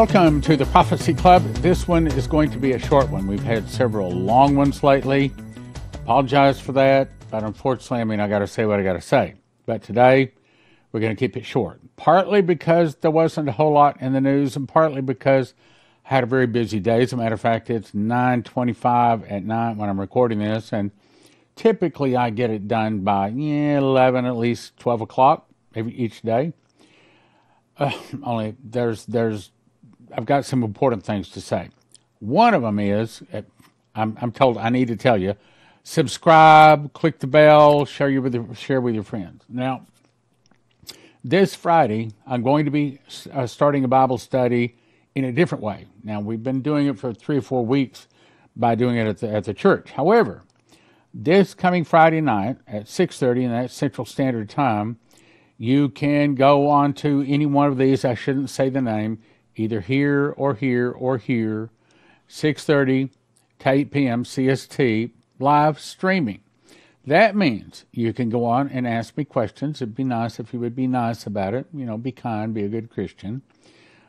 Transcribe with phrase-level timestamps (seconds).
[0.00, 1.42] Welcome to the Prophecy Club.
[1.56, 3.26] This one is going to be a short one.
[3.26, 5.30] We've had several long ones lately.
[5.92, 9.02] Apologize for that, but unfortunately, I mean, I got to say what I got to
[9.02, 9.34] say.
[9.66, 10.32] But today,
[10.90, 11.82] we're going to keep it short.
[11.96, 15.52] Partly because there wasn't a whole lot in the news, and partly because
[16.06, 17.02] I had a very busy day.
[17.02, 20.92] As a matter of fact, it's 9:25 at night when I'm recording this, and
[21.56, 26.54] typically I get it done by yeah, 11, at least 12 o'clock every each day.
[27.76, 29.50] Uh, only there's there's
[30.16, 31.70] I've got some important things to say.
[32.18, 33.22] One of them is
[33.94, 35.34] I'm, I'm told I need to tell you
[35.82, 39.42] subscribe, click the bell, share you with your, share with your friends.
[39.48, 39.86] Now,
[41.24, 43.00] this Friday I'm going to be
[43.32, 44.76] uh, starting a Bible study
[45.14, 45.86] in a different way.
[46.02, 48.06] Now we've been doing it for three or four weeks
[48.56, 49.92] by doing it at the at the church.
[49.92, 50.42] However,
[51.12, 54.98] this coming Friday night at 6:30 in that Central Standard Time,
[55.58, 58.04] you can go on to any one of these.
[58.04, 59.18] I shouldn't say the name
[59.60, 61.70] either here or here or here,
[62.28, 63.10] 6:30
[63.60, 64.24] to 8 p.m.
[64.24, 66.40] CST live streaming.
[67.06, 69.80] That means you can go on and ask me questions.
[69.80, 71.66] It'd be nice if you would be nice about it.
[71.72, 73.42] You know, be kind, be a good Christian.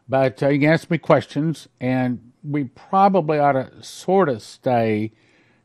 [0.09, 5.11] But uh, you can ask me questions, and we probably ought to sort of stay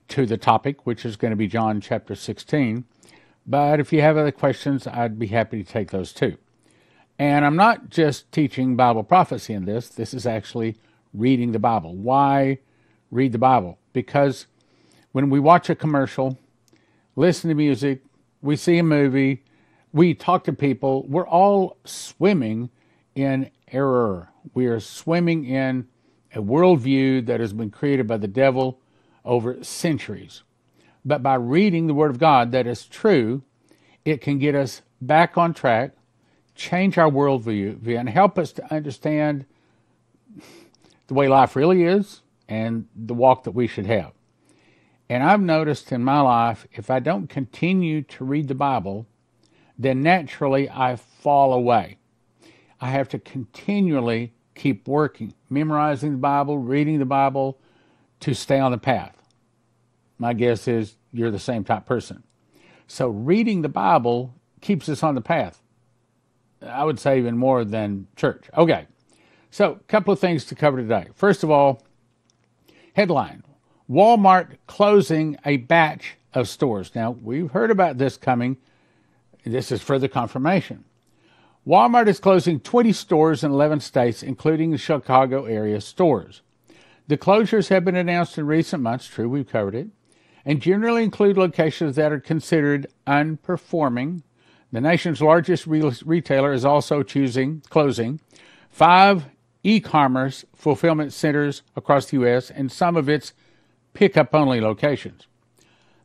[0.09, 2.85] to the topic, which is going to be John chapter 16.
[3.47, 6.37] But if you have other questions, I'd be happy to take those too.
[7.19, 10.77] And I'm not just teaching Bible prophecy in this, this is actually
[11.15, 11.95] reading the Bible.
[11.95, 12.59] Why
[13.11, 13.79] read the Bible?
[13.93, 14.47] Because
[15.13, 16.39] when we watch a commercial,
[17.15, 18.03] listen to music,
[18.43, 19.45] we see a movie,
[19.93, 22.69] we talk to people, we're all swimming
[23.15, 24.29] in error.
[24.53, 25.89] We are swimming in
[26.35, 28.79] a worldview that has been created by the devil
[29.25, 30.43] over centuries.
[31.03, 33.43] But by reading the Word of God that is true,
[34.05, 35.93] it can get us back on track
[36.57, 39.45] change our worldview and help us to understand
[41.07, 44.13] the way life really is and the walk that we should have.
[45.09, 49.07] And I've noticed in my life, if I don't continue to read the Bible,
[49.79, 51.99] then naturally I fall away.
[52.81, 57.59] I have to continually keep working, memorizing the Bible, reading the Bible
[58.21, 59.17] to stay on the path.
[60.19, 62.23] My guess is you're the same type person.
[62.89, 65.61] So reading the Bible keeps us on the path.
[66.63, 68.47] I would say even more than church.
[68.57, 68.87] Okay,
[69.51, 71.09] so a couple of things to cover today.
[71.15, 71.83] First of all,
[72.95, 73.43] headline
[73.89, 76.95] Walmart closing a batch of stores.
[76.95, 78.57] Now, we've heard about this coming.
[79.45, 80.85] This is further confirmation.
[81.67, 86.43] Walmart is closing 20 stores in 11 states, including the Chicago area stores.
[87.09, 89.89] The closures have been announced in recent months, true, we've covered it,
[90.45, 94.23] and generally include locations that are considered unperforming
[94.73, 98.21] the nation's largest retailer is also choosing closing
[98.69, 99.27] five
[99.63, 102.51] e-commerce fulfillment centers across the U.S.
[102.51, 103.33] and some of its
[103.95, 105.27] pickup-only locations.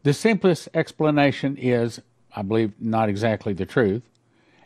[0.04, 2.02] The simplest explanation is,
[2.36, 4.02] I believe, not exactly the truth.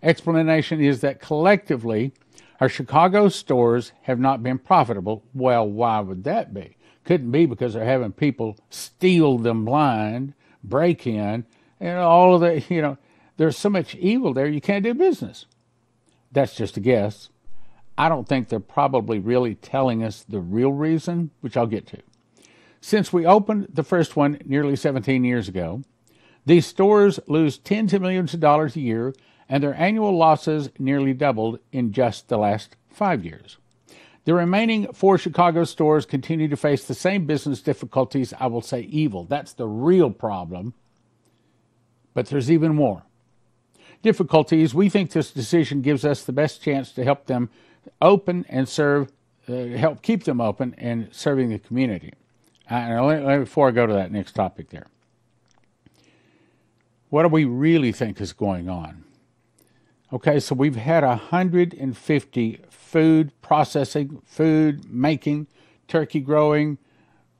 [0.01, 2.13] Explanation is that collectively,
[2.61, 5.23] our Chicago stores have not been profitable.
[5.33, 6.77] Well, why would that be?
[7.03, 11.45] Couldn't be because they're having people steal them blind, break in,
[11.79, 12.97] and all of the, you know,
[13.37, 15.45] there's so much evil there, you can't do business.
[16.31, 17.29] That's just a guess.
[17.97, 21.99] I don't think they're probably really telling us the real reason, which I'll get to.
[22.81, 25.81] Since we opened the first one nearly 17 years ago,
[26.45, 29.15] these stores lose tens of millions of dollars a year,
[29.49, 33.57] and their annual losses nearly doubled in just the last five years.
[34.25, 38.81] The remaining four Chicago stores continue to face the same business difficulties, I will say
[38.81, 39.23] evil.
[39.23, 40.73] That's the real problem.
[42.13, 43.04] But there's even more
[44.01, 47.49] difficulties, we think this decision gives us the best chance to help them
[48.01, 49.11] open and serve,
[49.47, 52.13] uh, help keep them open and serving the community.
[52.69, 54.87] Uh, before I go to that next topic there,
[57.09, 59.03] what do we really think is going on?
[60.11, 65.47] Okay, so we've had 150 food processing, food making,
[65.87, 66.77] turkey growing,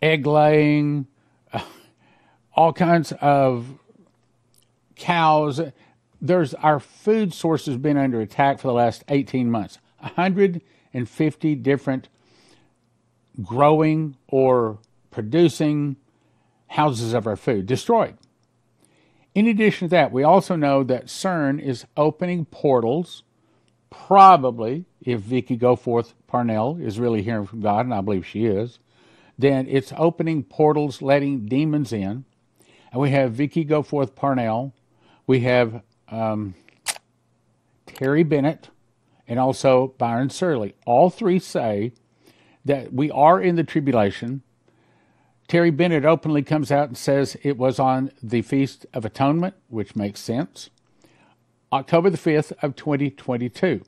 [0.02, 1.08] egg laying,
[1.54, 1.62] uh,
[2.56, 3.80] all kinds of
[4.96, 5.62] cows
[6.22, 9.80] there's our food source has been under attack for the last 18 months.
[10.00, 12.10] 150 different
[13.42, 14.80] growing or
[15.12, 15.98] producing
[16.68, 18.16] houses of our food destroyed.
[19.34, 23.24] In addition to that, we also know that CERN is opening portals,
[23.90, 28.80] probably, if Vicky Goforth Parnell is really hearing from God, and I believe she is,
[29.38, 32.24] then it's opening portals, letting demons in.
[32.92, 34.74] And we have Vicky Goforth Parnell.
[35.28, 36.56] We have um,
[37.86, 38.70] Terry Bennett
[39.28, 40.72] and also Byron Searle.
[40.86, 41.94] All three say
[42.64, 44.42] that we are in the tribulation.
[45.48, 49.96] Terry Bennett openly comes out and says it was on the Feast of Atonement, which
[49.96, 50.70] makes sense.
[51.72, 53.82] October the 5th of 2022.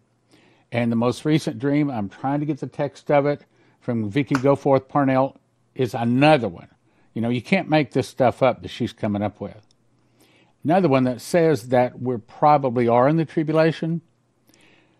[0.71, 3.45] And the most recent dream, I'm trying to get the text of it
[3.79, 5.37] from Vicky Goforth Parnell,
[5.73, 6.67] is another one.
[7.13, 9.66] You know, you can't make this stuff up that she's coming up with.
[10.63, 14.01] Another one that says that we probably are in the tribulation.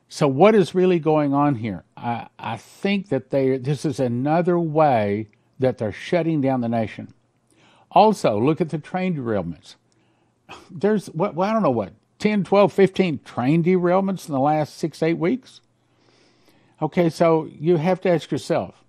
[0.09, 1.83] So what is really going on here?
[1.95, 5.27] I, I think that they this is another way
[5.59, 7.13] that they're shutting down the nation.
[7.91, 9.75] Also, look at the train derailments.
[10.71, 15.03] There's well, I don't know what 10, 12, 15 train derailments in the last six,
[15.03, 15.61] eight weeks.
[16.81, 18.83] Okay, so you have to ask yourself,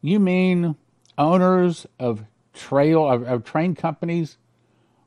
[0.00, 0.76] you mean
[1.16, 4.36] owners of trail of, of train companies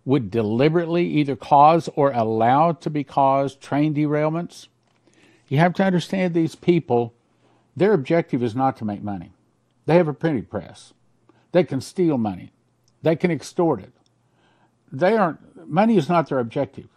[0.05, 4.67] would deliberately either cause or allow to be caused train derailments?
[5.47, 7.13] You have to understand these people,
[7.75, 9.31] their objective is not to make money.
[9.85, 10.93] They have a printing press.
[11.51, 12.51] They can steal money.
[13.03, 13.91] They can extort it.
[14.91, 16.87] They aren't money is not their objective.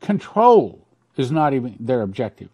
[0.00, 0.86] Control
[1.16, 2.48] is not even their objective.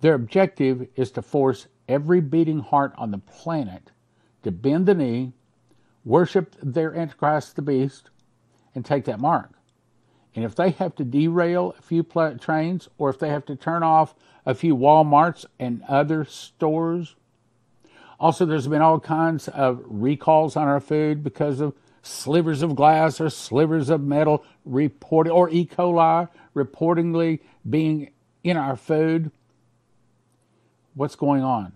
[0.00, 3.90] Their objective is to force every beating heart on the planet
[4.42, 5.32] to bend the knee,
[6.04, 8.10] worship their Antichrist, the beast,
[8.74, 9.52] and take that mark.
[10.34, 13.82] And if they have to derail a few trains, or if they have to turn
[13.82, 14.14] off
[14.46, 17.16] a few Walmarts and other stores,
[18.18, 23.20] also there's been all kinds of recalls on our food because of slivers of glass
[23.20, 25.66] or slivers of metal reported, or E.
[25.66, 28.10] coli reportedly being
[28.42, 29.30] in our food.
[30.94, 31.72] What's going on?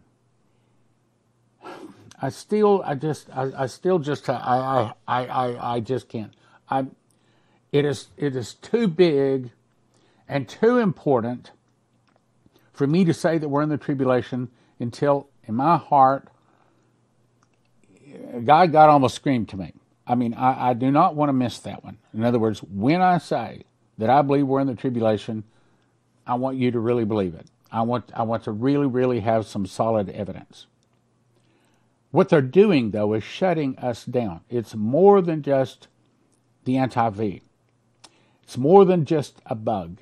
[2.24, 6.32] I still, I just, I, I still just, I, I, I, I just can't.
[6.70, 6.86] I,
[7.70, 9.50] it is, it is too big
[10.26, 11.50] and too important
[12.72, 14.48] for me to say that we're in the tribulation
[14.80, 16.28] until, in my heart,
[18.42, 19.74] God, God almost screamed to me.
[20.06, 21.98] I mean, I, I do not want to miss that one.
[22.14, 23.64] In other words, when I say
[23.98, 25.44] that I believe we're in the tribulation,
[26.26, 27.48] I want you to really believe it.
[27.70, 30.68] I want, I want to really, really have some solid evidence.
[32.14, 34.42] What they're doing, though, is shutting us down.
[34.48, 35.88] It's more than just
[36.62, 37.42] the anti V,
[38.44, 39.98] it's more than just a bug.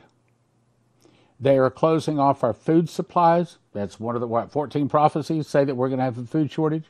[1.40, 3.56] They are closing off our food supplies.
[3.72, 6.52] That's one of the what, 14 prophecies say that we're going to have a food
[6.52, 6.84] shortage.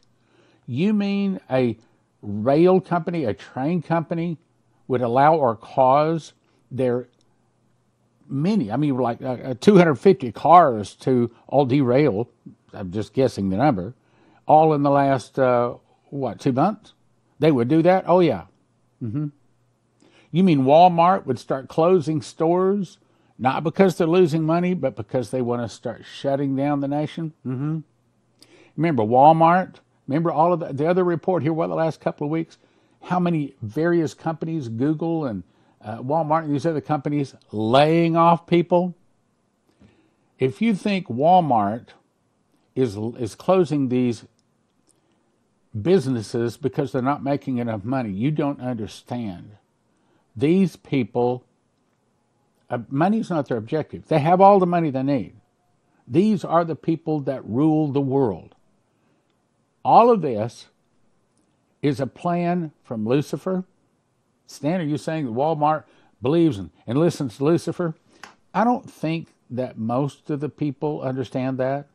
[0.66, 1.78] You mean a
[2.20, 4.38] rail company, a train company,
[4.88, 6.32] would allow or cause
[6.68, 7.06] their
[8.28, 12.28] many, I mean, like uh, uh 250 cars to all derail.
[12.72, 13.94] I'm just guessing the number,
[14.52, 15.74] all in the last, uh,
[16.10, 16.92] what, two months?
[17.38, 18.04] They would do that?
[18.06, 18.44] Oh, yeah.
[19.02, 19.28] Mm-hmm.
[20.30, 22.98] You mean Walmart would start closing stores,
[23.38, 27.32] not because they're losing money, but because they want to start shutting down the nation?
[27.46, 27.78] Mm-hmm.
[28.76, 29.76] Remember Walmart?
[30.06, 32.58] Remember all of the, the other report here, what, the last couple of weeks?
[33.04, 35.44] How many various companies, Google and
[35.82, 38.94] uh, Walmart and these other companies, laying off people?
[40.38, 41.88] If you think Walmart
[42.74, 44.24] is, is closing these
[45.80, 49.56] businesses because they're not making enough money, you don't understand.
[50.36, 51.44] These people,
[52.70, 54.08] uh, money is not their objective.
[54.08, 55.34] They have all the money they need.
[56.06, 58.54] These are the people that rule the world.
[59.84, 60.68] All of this
[61.80, 63.64] is a plan from Lucifer.
[64.46, 65.84] Stan, are you saying that Walmart
[66.20, 67.94] believes and, and listens to Lucifer?
[68.54, 71.86] I don't think that most of the people understand that.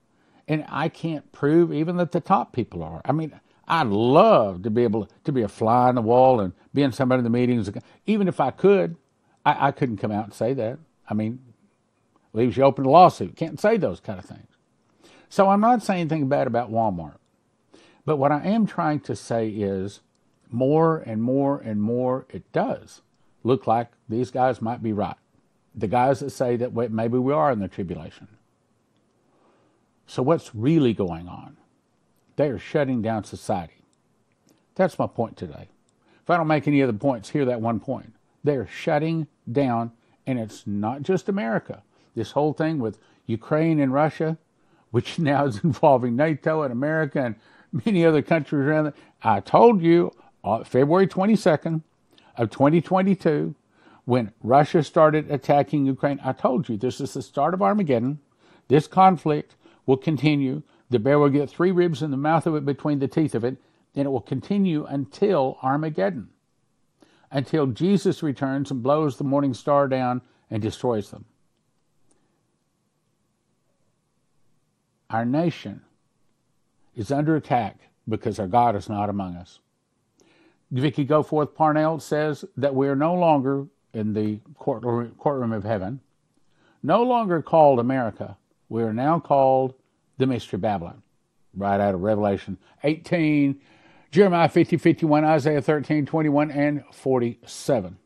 [0.47, 3.01] And I can't prove even that the top people are.
[3.03, 3.37] I mean,
[3.67, 6.91] I'd love to be able to be a fly on the wall and be in
[6.91, 7.69] some of the meetings.
[8.05, 8.95] Even if I could,
[9.45, 10.79] I, I couldn't come out and say that.
[11.09, 11.39] I mean,
[12.33, 13.35] leaves you open to lawsuit.
[13.35, 14.47] Can't say those kind of things.
[15.29, 17.17] So I'm not saying anything bad about Walmart.
[18.05, 20.01] But what I am trying to say is
[20.49, 23.01] more and more and more it does
[23.43, 25.17] look like these guys might be right.
[25.75, 28.29] The guys that say that maybe we are in the tribulation.
[30.05, 31.57] So what's really going on?
[32.37, 33.73] They are shutting down society.
[34.75, 35.67] That's my point today.
[36.21, 38.13] If I don't make any other points, hear that one point.
[38.43, 39.91] They are shutting down,
[40.25, 41.83] and it's not just America.
[42.15, 44.37] This whole thing with Ukraine and Russia,
[44.91, 47.35] which now is involving NATO and America and
[47.85, 48.87] many other countries around.
[48.87, 48.95] it.
[49.23, 50.13] I told you
[50.43, 51.81] uh, February 22nd
[52.37, 53.55] of 2022,
[54.05, 58.19] when Russia started attacking Ukraine, I told you this is the start of Armageddon.
[58.67, 60.61] This conflict will continue.
[60.89, 63.43] The bear will get three ribs in the mouth of it between the teeth of
[63.43, 63.57] it,
[63.95, 66.29] and it will continue until Armageddon,
[67.31, 71.25] until Jesus returns and blows the morning star down and destroys them.
[75.09, 75.81] Our nation
[76.95, 79.59] is under attack because our God is not among us.
[80.71, 86.01] Vicky Goforth Parnell says that we are no longer in the courtroom of heaven,
[86.83, 88.37] no longer called America.
[88.69, 89.75] We are now called
[90.17, 91.01] the Mystery of Babylon,
[91.55, 93.59] right out of Revelation 18,
[94.11, 97.97] Jeremiah 50, 51, Isaiah 13, 21, and 47.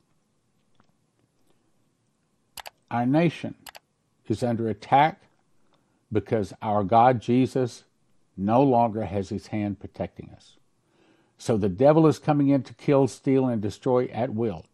[2.89, 3.55] Our nation
[4.27, 5.21] is under attack
[6.11, 7.83] because our God Jesus
[8.35, 10.57] no longer has his hand protecting us.
[11.37, 14.65] So the devil is coming in to kill, steal, and destroy at will.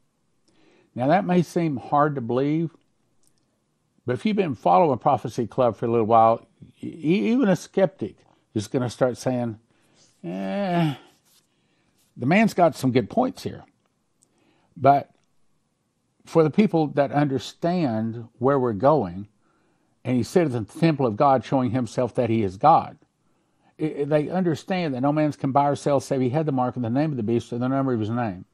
[0.95, 2.71] Now that may seem hard to believe,
[4.07, 6.47] but if you've been following Prophecy Club for a little while,
[6.79, 8.15] even a skeptic
[8.53, 9.59] is going to start saying,
[10.23, 10.95] eh,
[12.15, 13.65] the man's got some good points here.
[14.77, 15.11] But
[16.25, 19.27] for the people that understand where we're going,
[20.05, 22.97] and he said in the temple of God, showing himself that he is God,
[23.77, 26.81] they understand that no man can buy or sell save he had the mark of
[26.81, 28.45] the name of the beast or the number of his name.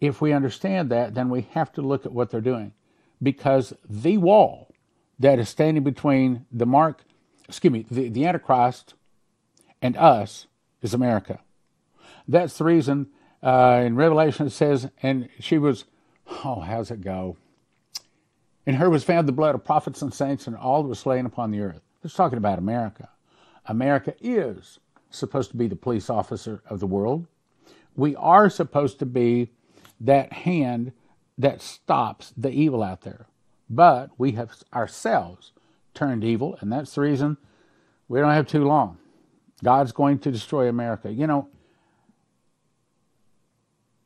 [0.00, 2.74] If we understand that, then we have to look at what they're doing.
[3.22, 4.74] Because the wall
[5.18, 7.02] that is standing between the mark,
[7.48, 8.94] excuse me, the, the Antichrist
[9.80, 10.46] and us
[10.82, 11.40] is America.
[12.28, 13.08] That's the reason
[13.42, 15.84] uh, in Revelation it says, and she was,
[16.44, 17.36] oh, how's it go?
[18.66, 21.24] In her was found the blood of prophets and saints, and all that was slain
[21.24, 21.82] upon the earth.
[22.02, 23.08] It's talking about America.
[23.66, 24.80] America is
[25.10, 27.26] supposed to be the police officer of the world.
[27.94, 29.50] We are supposed to be
[30.00, 30.92] that hand
[31.38, 33.26] that stops the evil out there.
[33.68, 35.52] But we have ourselves
[35.94, 37.36] turned evil, and that's the reason
[38.08, 38.98] we don't have too long.
[39.64, 41.10] God's going to destroy America.
[41.10, 41.48] You know,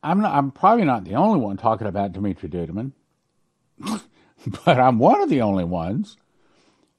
[0.02, 2.92] I'm not, I'm probably not the only one talking about Dumitru Duduman,
[4.64, 6.16] but I'm one of the only ones.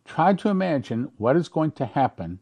[0.06, 2.40] Try to imagine what is going to happen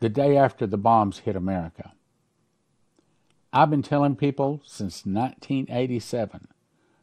[0.00, 1.92] the day after the bombs hit America.
[3.52, 6.48] I've been telling people since 1987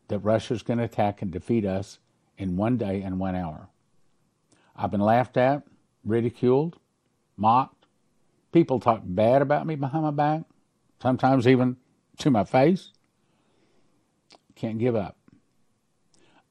[0.10, 2.00] that Russia's going to attack and defeat us
[2.38, 3.70] in one day and one hour.
[4.76, 5.64] I've been laughed at,
[6.04, 6.78] ridiculed,
[7.38, 7.86] mocked.
[8.52, 10.42] People talk bad about me behind my back,
[11.02, 11.78] sometimes even
[12.18, 12.92] to my face.
[14.56, 15.16] Can't give up.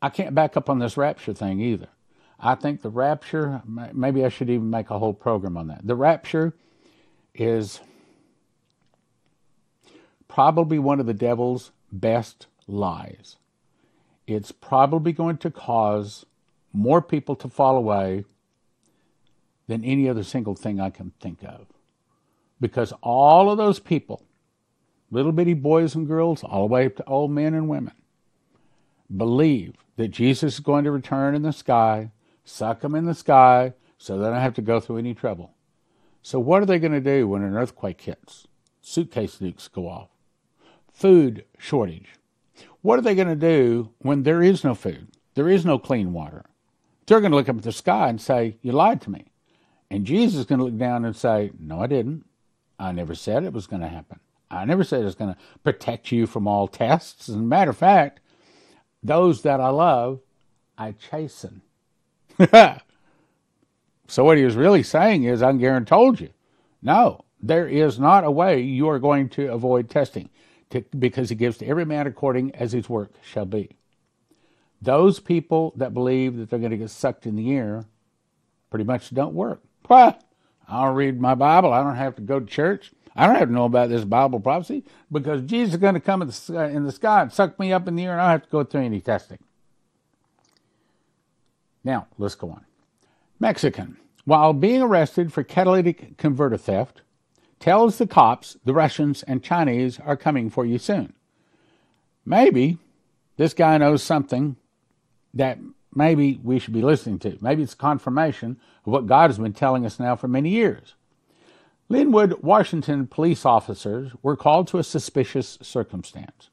[0.01, 1.89] I can't back up on this rapture thing either.
[2.39, 5.85] I think the rapture, maybe I should even make a whole program on that.
[5.85, 6.55] The rapture
[7.35, 7.81] is
[10.29, 13.37] probably one of the devil's best lies.
[14.29, 16.27] It's probably going to cause
[16.71, 18.27] more people to fall away
[19.67, 21.67] than any other single thing I can think of.
[22.61, 24.23] Because all of those people
[25.11, 27.95] little bitty boys and girls, all the way up to old men and women,
[29.17, 32.11] believe that Jesus is going to return in the sky,
[32.45, 35.55] suck them in the sky, so they don't have to go through any trouble.
[36.21, 38.47] So, what are they going to do when an earthquake hits?
[38.83, 40.11] Suitcase nukes go off.
[40.93, 42.11] Food shortage.
[42.83, 45.09] What are they going to do when there is no food?
[45.35, 46.45] There is no clean water.
[47.07, 49.33] They're going to look up at the sky and say, You lied to me.
[49.91, 52.25] And Jesus is going to look down and say, No, I didn't.
[52.79, 54.21] I never said it was going to happen.
[54.51, 57.29] I never said it's going to protect you from all tests.
[57.29, 58.21] As a matter of fact,
[59.03, 60.21] those that I love,
[60.77, 61.63] I chasten.
[64.07, 66.31] so what he was really saying is, Ungaren told you,
[66.83, 70.31] no, there is not a way you are going to avoid testing,
[70.99, 73.71] because he gives to every man according as his work shall be.
[74.81, 77.85] Those people that believe that they're going to get sucked in the air
[78.71, 79.63] pretty much don't work.
[79.91, 80.15] I
[80.69, 81.73] don't read my Bible.
[81.73, 82.93] I don't have to go to church.
[83.17, 86.23] I don't have to know about this Bible prophecy because Jesus is going to come
[86.23, 88.21] in the, sky, uh, in the sky and suck me up in the air and
[88.21, 89.39] I don't have to go through any testing.
[91.83, 92.65] Now, let's go on.
[93.41, 97.01] Mexican, while being arrested for catalytic converter theft,
[97.61, 101.13] tells the cops the Russians and Chinese are coming for you soon.
[102.25, 102.79] Maybe
[103.37, 104.57] this guy knows something
[105.35, 105.59] that
[105.95, 107.39] maybe we should be listening to.
[107.41, 110.95] Maybe it's confirmation of what God has been telling us now for many years.
[111.91, 116.51] Lynnwood, Washington police officers were called to a suspicious circumstance.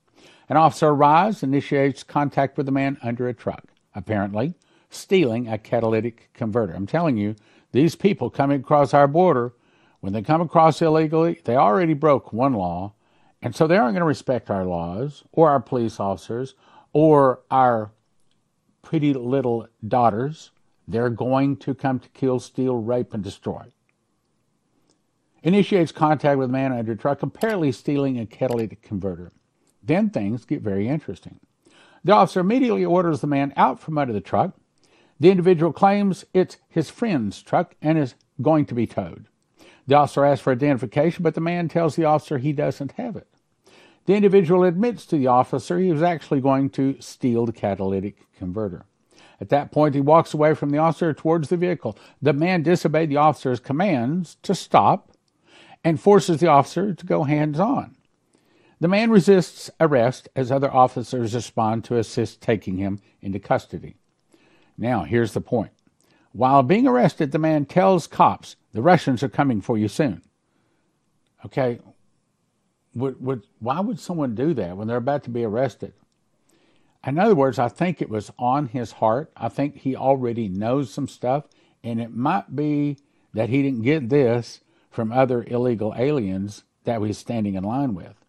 [0.47, 4.53] An officer arrives initiates contact with a man under a truck, apparently
[4.89, 6.73] stealing a catalytic converter.
[6.73, 7.35] I'm telling you,
[7.71, 9.53] these people coming across our border,
[10.05, 12.93] when they come across illegally, they already broke one law,
[13.41, 16.55] and so they aren't going to respect our laws or our police officers
[16.93, 17.91] or our
[18.81, 20.51] pretty little daughters.
[20.87, 23.65] They're going to come to kill, steal, rape, and destroy
[25.45, 29.31] initiates contact with man under truck, apparently stealing a catalytic converter.
[29.81, 31.39] Then things get very interesting.
[32.03, 34.57] The officer immediately orders the man out from under the truck,
[35.19, 39.27] The individual claims it's his friend's truck and is going to be towed.
[39.87, 43.27] The officer asks for identification, but the man tells the officer he doesn't have it.
[44.05, 48.85] The individual admits to the officer he was actually going to steal the catalytic converter.
[49.41, 51.97] At that point, he walks away from the officer towards the vehicle.
[52.21, 55.11] The man disobeyed the officer's commands to stop
[55.83, 57.95] and forces the officer to go hands on.
[58.79, 63.95] The man resists arrest as other officers respond to assist taking him into custody.
[64.77, 65.71] Now, here's the point.
[66.33, 70.21] While being arrested, the man tells cops, The Russians are coming for you soon.
[71.45, 71.79] Okay,
[72.93, 75.93] would, would, why would someone do that when they're about to be arrested?
[77.07, 79.31] In other words, I think it was on his heart.
[79.37, 81.45] I think he already knows some stuff,
[81.85, 82.97] and it might be
[83.33, 88.25] that he didn't get this from other illegal aliens that he's standing in line with.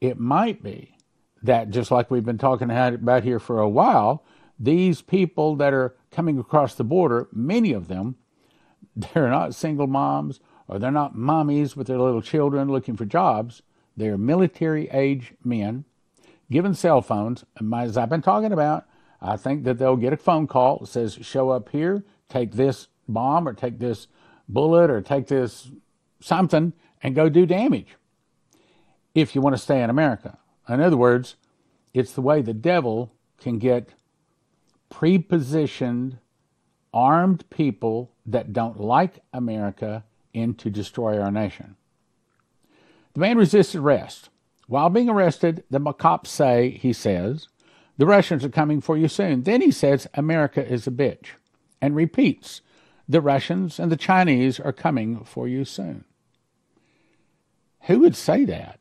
[0.00, 0.94] It might be
[1.42, 4.24] that, just like we've been talking about here for a while,
[4.56, 8.14] these people that are coming across the border, many of them,
[8.98, 13.62] they're not single moms or they're not mommies with their little children looking for jobs.
[13.96, 15.84] They're military age men
[16.50, 17.44] given cell phones.
[17.74, 18.86] As I've been talking about,
[19.20, 22.88] I think that they'll get a phone call that says, show up here, take this
[23.08, 24.06] bomb or take this
[24.48, 25.70] bullet or take this
[26.20, 27.96] something and go do damage
[29.14, 30.38] if you want to stay in America.
[30.68, 31.36] In other words,
[31.94, 33.90] it's the way the devil can get
[34.90, 36.18] prepositioned,
[36.98, 40.02] armed people that don't like America
[40.34, 41.76] in to destroy our nation.
[43.14, 44.30] The man resists arrest.
[44.66, 47.46] While being arrested, the cops say, he says,
[47.98, 49.44] the Russians are coming for you soon.
[49.44, 51.28] Then he says, America is a bitch,
[51.80, 52.62] and repeats,
[53.08, 56.04] the Russians and the Chinese are coming for you soon.
[57.82, 58.80] Who would say that?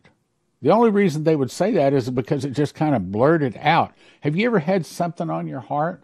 [0.59, 3.93] The only reason they would say that is because it just kind of blurted out.
[4.21, 6.03] Have you ever had something on your heart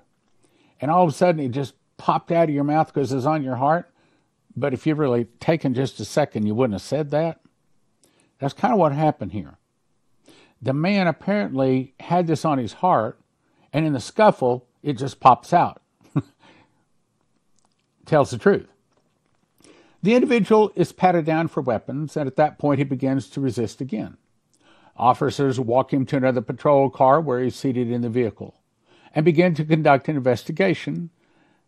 [0.80, 3.44] and all of a sudden it just popped out of your mouth because it's on
[3.44, 3.92] your heart?
[4.56, 7.40] But if you really taken just a second, you wouldn't have said that.
[8.40, 9.58] That's kind of what happened here.
[10.62, 13.20] The man apparently had this on his heart,
[13.72, 15.82] and in the scuffle, it just pops out.
[18.06, 18.68] Tells the truth.
[20.02, 23.82] The individual is patted down for weapons, and at that point, he begins to resist
[23.82, 24.18] again.
[24.98, 28.56] Officers walk him to another patrol car where he's seated in the vehicle
[29.16, 31.10] and begin to conduct an investigation.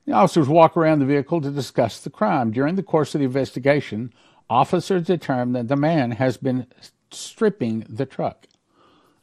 [0.06, 2.52] The officers walk around the vehicle to discuss the crime.
[2.52, 4.14] During the course of the investigation,
[4.50, 6.68] officers determine that the man has been
[7.12, 8.46] stripping the truck.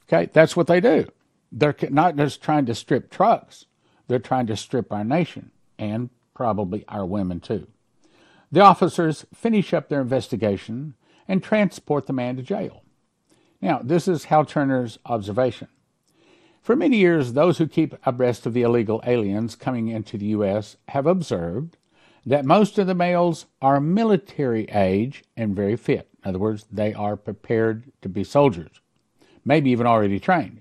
[0.08, 1.06] Okay, that's what they do.
[1.52, 3.66] They're not just trying to strip trucks,
[4.08, 7.66] they're trying to strip our nation and probably our women too.
[8.50, 10.94] The officers finish up their investigation
[11.28, 12.82] and transport the man to jail.
[13.60, 15.68] Now, this is Hal Turner's observation.
[16.62, 20.76] For many years, those who keep abreast of the illegal aliens coming into the U.S.
[20.88, 21.76] have observed
[22.24, 26.08] that most of the males are military age and very fit.
[26.24, 28.70] In other words, they are prepared to be soldiers,
[29.44, 30.60] maybe even already trained.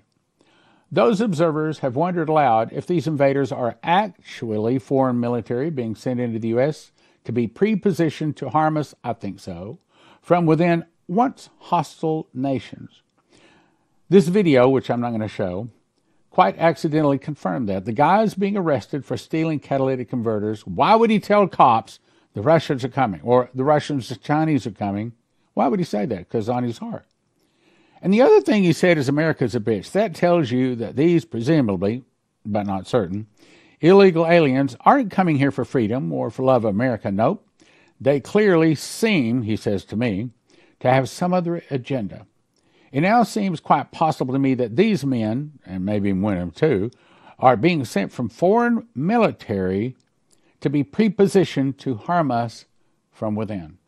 [0.90, 6.40] Those observers have wondered aloud if these invaders are actually foreign military being sent into
[6.40, 6.90] the U.S.
[7.22, 8.92] to be prepositioned to harm us.
[9.04, 9.78] I think so.
[10.20, 13.02] From within once hostile nations.
[14.08, 15.68] This video, which I'm not going to show,
[16.32, 17.84] quite accidentally confirmed that.
[17.84, 20.66] The guy is being arrested for stealing catalytic converters.
[20.66, 21.98] Why would he tell cops
[22.32, 25.12] the Russians are coming or the Russians, the Chinese are coming?
[25.52, 26.18] Why would he say that?
[26.18, 27.04] Because on his heart.
[28.00, 29.92] And the other thing he said is America's a bitch.
[29.92, 32.02] That tells you that these, presumably,
[32.46, 33.26] but not certain,
[33.82, 37.12] illegal aliens aren't coming here for freedom or for love of America.
[37.12, 37.46] Nope.
[38.00, 40.30] They clearly seem, he says to me,
[40.80, 42.26] to have some other agenda.
[42.92, 46.90] It now seems quite possible to me that these men, and maybe women too,
[47.38, 49.96] are being sent from foreign military
[50.60, 52.66] to be prepositioned to harm us
[53.10, 53.78] from within.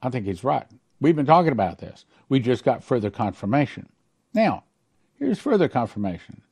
[0.00, 0.66] I think he's right.
[1.00, 2.04] We've been talking about this.
[2.28, 3.88] We just got further confirmation.
[4.32, 4.64] Now,
[5.18, 6.42] here's further confirmation.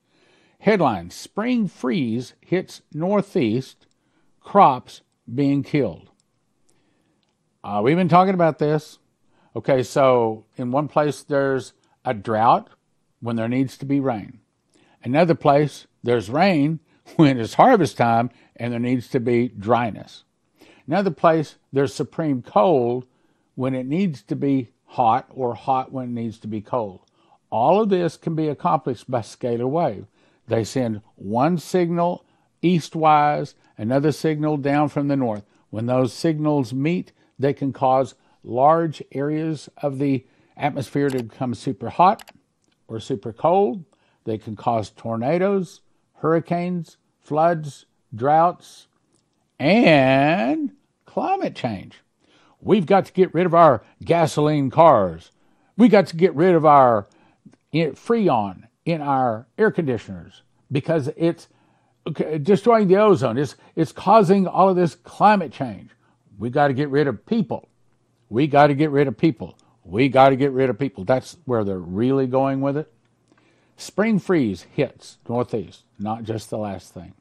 [0.59, 3.87] Headline Spring freeze hits Northeast,
[4.41, 5.01] crops
[5.33, 6.11] being killed.
[7.65, 8.99] Uh, we've been talking about this.
[9.55, 11.73] Okay, so in one place there's
[12.05, 12.69] a drought
[13.21, 14.41] when there needs to be rain.
[15.03, 16.81] Another place there's rain
[17.17, 20.25] when it's harvest time and there needs to be dryness.
[20.87, 23.07] Another place there's supreme cold
[23.55, 27.01] when it needs to be hot or hot when it needs to be cold.
[27.51, 30.07] All of this can be accomplished by scalar wave.
[30.49, 32.25] They send one signal
[32.63, 35.45] eastwise, another signal down from the north.
[35.71, 41.91] When those signals meet, they can cause large areas of the atmosphere to become super
[41.91, 42.31] hot
[42.89, 43.85] or super cold.
[44.25, 45.81] They can cause tornadoes,
[46.15, 48.87] hurricanes, floods, droughts,
[49.59, 50.73] and
[51.07, 52.01] climate change.
[52.61, 55.31] We've got to get rid of our gasoline cars.
[55.77, 57.09] We got to get rid of our
[57.73, 61.49] eh, freon in our air conditioners because it's
[62.43, 63.39] destroying the ozone.
[63.39, 65.91] It's, it's causing all of this climate change.
[66.39, 67.69] We got to get rid of people.
[68.29, 69.59] We got to get rid of people.
[69.85, 71.05] We got to get rid of people.
[71.05, 72.93] That's where they're really going with it.
[73.77, 77.15] Spring freeze hits Northeast, not just the last thing.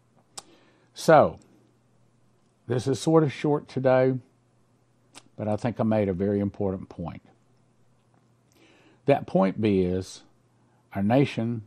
[0.94, 1.40] So,
[2.68, 4.14] this is sort of short today,
[5.36, 7.22] but I think I made a very important point.
[9.06, 10.22] That point B is
[10.94, 11.64] our nation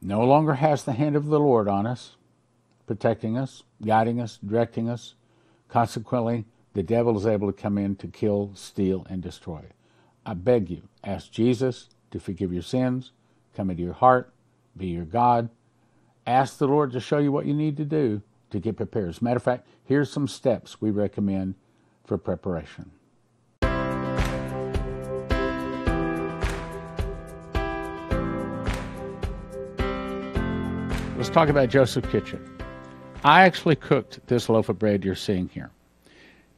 [0.00, 2.16] no longer has the hand of the Lord on us,
[2.86, 5.14] protecting us, guiding us, directing us.
[5.68, 6.46] Consequently,
[6.78, 9.64] the devil is able to come in to kill, steal, and destroy.
[10.24, 13.10] I beg you, ask Jesus to forgive your sins,
[13.56, 14.32] come into your heart,
[14.76, 15.48] be your God.
[16.24, 19.08] Ask the Lord to show you what you need to do to get prepared.
[19.08, 21.56] As a matter of fact, here's some steps we recommend
[22.04, 22.92] for preparation.
[31.16, 32.48] Let's talk about Joseph Kitchen.
[33.24, 35.72] I actually cooked this loaf of bread you're seeing here.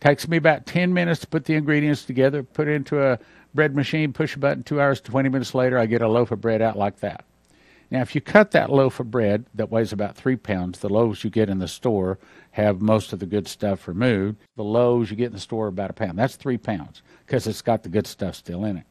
[0.00, 3.18] Takes me about 10 minutes to put the ingredients together, put it into a
[3.54, 6.40] bread machine, push a button, two hours, 20 minutes later, I get a loaf of
[6.40, 7.24] bread out like that.
[7.90, 11.24] Now, if you cut that loaf of bread that weighs about three pounds, the loaves
[11.24, 12.18] you get in the store
[12.52, 14.38] have most of the good stuff removed.
[14.56, 16.16] The loaves you get in the store are about a pound.
[16.16, 18.84] That's three pounds because it's got the good stuff still in it.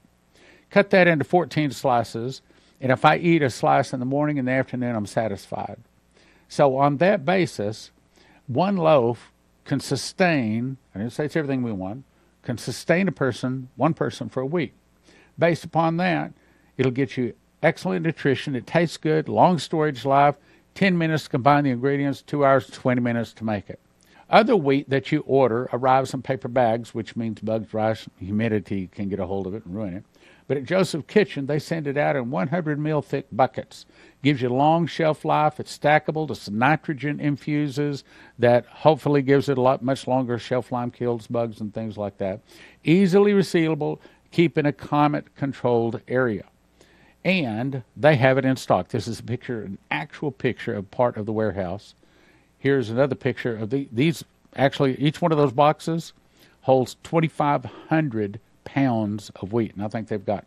[0.70, 2.42] Cut that into 14 slices,
[2.82, 5.78] and if I eat a slice in the morning and the afternoon, I'm satisfied.
[6.50, 7.92] So, on that basis,
[8.48, 9.32] one loaf
[9.70, 12.04] can sustain, I didn't say it's everything we want,
[12.42, 14.74] can sustain a person, one person, for a week.
[15.38, 16.34] Based upon that,
[16.76, 18.56] it'll get you excellent nutrition.
[18.56, 20.34] It tastes good, long storage life,
[20.74, 23.80] 10 minutes to combine the ingredients, 2 hours, 20 minutes to make it.
[24.28, 29.08] Other wheat that you order arrives in paper bags, which means bugs, rice, humidity can
[29.08, 30.04] get a hold of it and ruin it.
[30.50, 33.86] But at Joseph Kitchen, they send it out in 100 mil thick buckets.
[34.24, 35.60] Gives you long shelf life.
[35.60, 36.28] It's stackable.
[36.28, 38.04] The nitrogen infuses
[38.40, 42.18] that hopefully gives it a lot much longer shelf life, kills bugs and things like
[42.18, 42.40] that.
[42.84, 44.00] Easily resealable.
[44.32, 46.46] Keep in a climate controlled area.
[47.24, 48.88] And they have it in stock.
[48.88, 51.94] This is a picture, an actual picture of part of the warehouse.
[52.58, 54.24] Here's another picture of the, these.
[54.56, 56.12] Actually, each one of those boxes
[56.62, 59.74] holds 2,500 pounds of wheat.
[59.74, 60.46] And I think they've got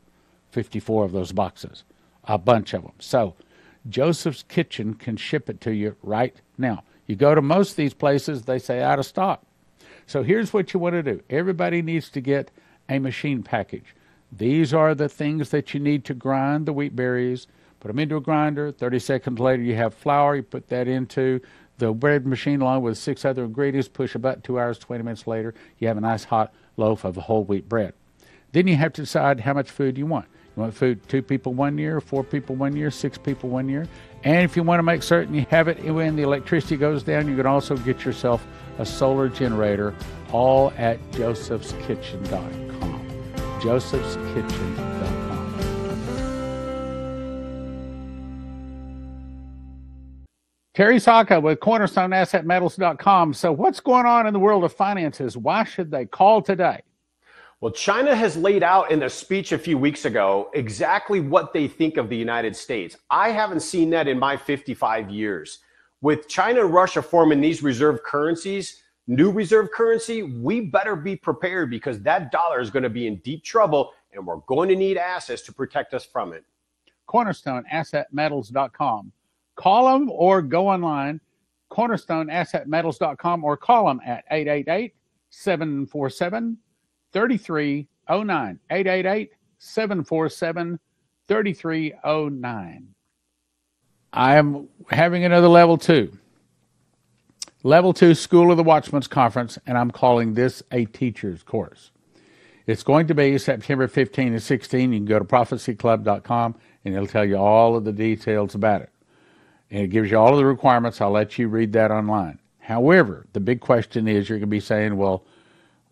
[0.50, 1.84] 54 of those boxes,
[2.24, 2.92] a bunch of them.
[2.98, 3.34] So
[3.88, 6.84] Joseph's Kitchen can ship it to you right now.
[7.06, 9.44] You go to most of these places, they say out of stock.
[10.06, 12.50] So here's what you want to do everybody needs to get
[12.88, 13.94] a machine package.
[14.30, 17.46] These are the things that you need to grind the wheat berries.
[17.80, 18.70] Put them into a grinder.
[18.70, 20.36] 30 seconds later, you have flour.
[20.36, 21.40] You put that into
[21.78, 23.88] the bread machine along with six other ingredients.
[23.88, 27.44] Push about two hours, 20 minutes later, you have a nice hot loaf of whole
[27.44, 27.92] wheat bread.
[28.52, 30.26] Then you have to decide how much food you want.
[30.56, 33.88] You want food two people one year, four people one year, six people one year.
[34.24, 37.26] And if you want to make certain you have it when the electricity goes down,
[37.26, 38.46] you can also get yourself
[38.78, 39.94] a solar generator,
[40.30, 43.08] all at josephskitchen.com.
[43.60, 45.22] josephskitchen.com.
[50.74, 53.34] Terry Saka with CornerstoneAssetMetals.com.
[53.34, 55.36] So, what's going on in the world of finances?
[55.36, 56.80] Why should they call today?
[57.62, 61.68] Well, China has laid out in a speech a few weeks ago exactly what they
[61.68, 62.96] think of the United States.
[63.08, 65.60] I haven't seen that in my 55 years.
[66.00, 71.70] With China and Russia forming these reserve currencies, new reserve currency, we better be prepared
[71.70, 74.96] because that dollar is going to be in deep trouble and we're going to need
[74.96, 76.44] assets to protect us from it.
[77.08, 79.12] CornerstoneAssetMetals.com.
[79.54, 81.20] Call them or go online,
[81.70, 84.96] CornerstoneAssetMetals.com, or call them at 888
[85.30, 86.58] 747
[87.12, 88.58] 3309.
[88.70, 90.78] 888 747
[91.28, 92.88] 3309.
[94.12, 96.18] I am having another level two.
[97.62, 101.92] Level two School of the Watchman's Conference, and I'm calling this a teacher's course.
[102.66, 104.92] It's going to be September 15 and 16.
[104.92, 108.90] You can go to prophecyclub.com and it'll tell you all of the details about it.
[109.70, 111.00] And it gives you all of the requirements.
[111.00, 112.38] I'll let you read that online.
[112.58, 115.24] However, the big question is you're going to be saying, well,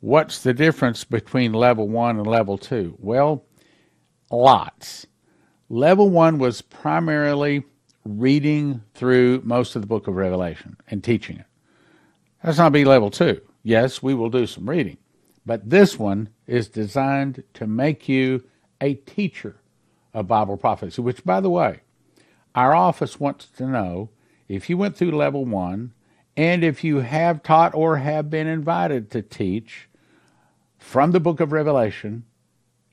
[0.01, 2.97] What's the difference between level one and level two?
[2.99, 3.45] Well,
[4.31, 5.07] lots.
[5.69, 7.65] Level one was primarily
[8.07, 11.45] reading through most of the book of Revelation and teaching it.
[12.43, 13.43] That's not be level two.
[13.63, 14.97] Yes, we will do some reading,
[15.45, 18.43] but this one is designed to make you
[18.81, 19.61] a teacher
[20.15, 21.81] of Bible prophecy, which, by the way,
[22.55, 24.09] our office wants to know
[24.49, 25.93] if you went through level one,
[26.39, 29.90] and if you have taught or have been invited to teach
[30.81, 32.25] from the book of Revelation,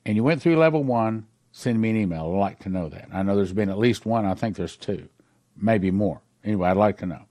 [0.06, 2.30] and you went through level one, send me an email.
[2.32, 3.08] I'd like to know that.
[3.12, 4.24] I know there's been at least one.
[4.24, 5.08] I think there's two,
[5.56, 6.20] maybe more.
[6.44, 7.22] Anyway, I'd like to know.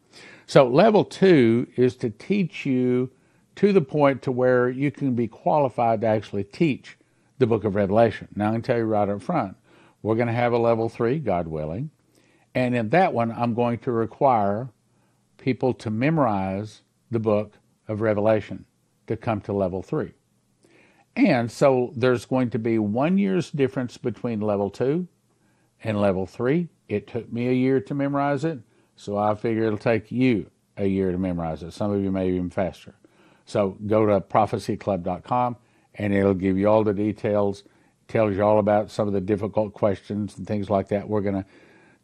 [0.47, 3.11] So level two is to teach you
[3.55, 6.97] to the point to where you can be qualified to actually teach
[7.37, 8.27] the book of Revelation.
[8.35, 9.55] Now I can tell you right up front,
[10.01, 11.91] we're going to have a level three, God willing.
[12.55, 14.69] And in that one, I'm going to require
[15.37, 17.53] people to memorize the book
[17.87, 18.65] of Revelation
[19.05, 20.13] to come to level three.
[21.17, 25.07] And so there's going to be one year's difference between level two
[25.83, 26.69] and level three.
[26.87, 28.59] It took me a year to memorize it,
[28.95, 31.71] so I figure it'll take you a year to memorize it.
[31.73, 32.93] Some of you may even faster.
[33.45, 35.57] So go to prophecyclub.com
[35.95, 37.63] and it'll give you all the details,
[38.07, 41.33] tells you all about some of the difficult questions and things like that we're going
[41.33, 41.45] to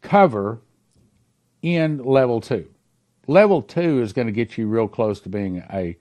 [0.02, 0.60] cover
[1.62, 2.68] in level two.
[3.28, 5.96] Level two is going to get you real close to being a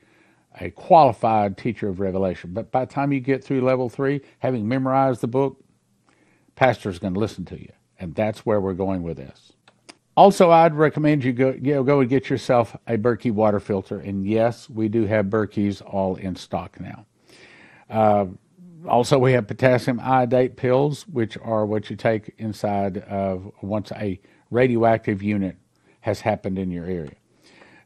[0.59, 2.53] a qualified teacher of Revelation.
[2.53, 5.63] But by the time you get through level three, having memorized the book,
[6.55, 7.71] pastor's going to listen to you.
[7.99, 9.53] And that's where we're going with this.
[10.15, 13.99] Also, I'd recommend you go, you know, go and get yourself a Berkey water filter.
[13.99, 17.05] And yes, we do have Berkeys all in stock now.
[17.89, 18.25] Uh,
[18.87, 24.19] also, we have potassium iodate pills, which are what you take inside of once a
[24.51, 25.57] radioactive unit
[26.01, 27.15] has happened in your area.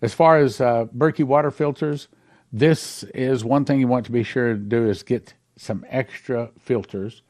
[0.02, 2.08] As far as uh, Berkey water filters,
[2.52, 6.52] this is one thing you want to be sure to do is get some extra
[6.60, 7.22] filters.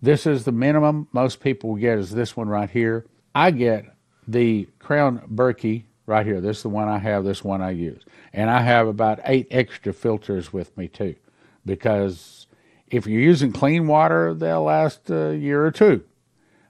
[0.00, 3.06] This is the minimum most people get is this one right here.
[3.34, 3.84] I get
[4.26, 6.40] the Crown Berkey right here.
[6.40, 8.02] This is the one I have, this one I use.
[8.32, 11.16] And I have about eight extra filters with me too
[11.64, 12.46] because
[12.88, 16.04] if you're using clean water, they'll last a year or two.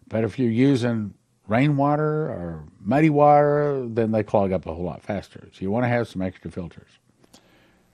[0.08, 1.14] But if you're using
[1.48, 5.48] rainwater or muddy water, then they clog up a whole lot faster.
[5.52, 6.90] So you want to have some extra filters.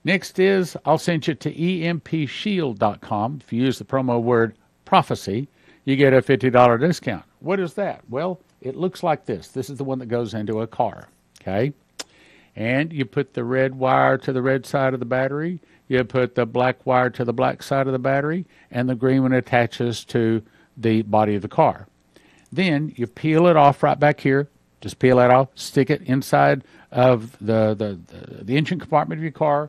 [0.05, 3.41] Next is I'll send you to empshield.com.
[3.43, 5.49] If you use the promo word prophecy,
[5.85, 7.25] you get a $50 discount.
[7.41, 8.03] What is that?
[8.09, 9.49] Well, it looks like this.
[9.49, 11.09] This is the one that goes into a car,
[11.41, 11.73] okay?
[12.57, 16.35] And you put the red wire to the red side of the battery, you put
[16.35, 20.05] the black wire to the black side of the battery, and the green one attaches
[20.07, 20.43] to
[20.77, 21.87] the body of the car.
[22.53, 24.49] Then you peel it off right back here.
[24.81, 29.23] Just peel that off, stick it inside of the, the, the, the engine compartment of
[29.23, 29.69] your car,